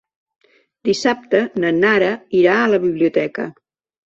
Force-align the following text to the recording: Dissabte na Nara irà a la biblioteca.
Dissabte 0.89 1.41
na 1.65 1.71
Nara 1.83 2.09
irà 2.41 2.57
a 2.63 2.73
la 2.73 2.81
biblioteca. 2.89 3.47